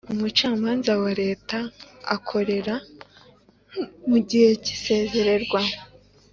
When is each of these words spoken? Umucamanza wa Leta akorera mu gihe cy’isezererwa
Umucamanza 0.13 0.91
wa 1.01 1.11
Leta 1.21 1.57
akorera 2.15 2.75
mu 4.09 4.17
gihe 4.29 4.49
cy’isezererwa 4.63 5.61